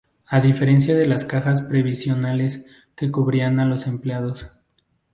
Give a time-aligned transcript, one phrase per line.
[0.25, 2.65] A diferencia de las cajas previsionales
[2.95, 4.51] que cubrían a los empleados.